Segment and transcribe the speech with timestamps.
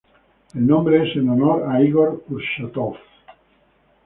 [0.55, 2.95] El nombre es en honor a Ígor Kurchátov.